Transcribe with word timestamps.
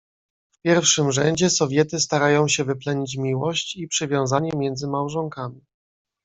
"W 0.51 0.61
pierwszym 0.61 1.11
rzędzie 1.11 1.49
Sowiety 1.49 1.99
starają 1.99 2.47
się 2.47 2.63
wyplenić 2.63 3.15
miłość 3.17 3.75
i 3.77 3.87
przywiązanie 3.87 4.51
między 4.57 4.87
małżonkami." 4.87 5.61